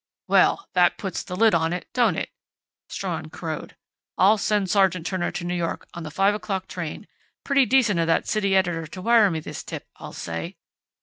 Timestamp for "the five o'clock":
6.01-6.67